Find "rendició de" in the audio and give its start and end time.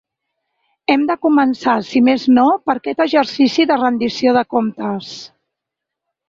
3.83-4.45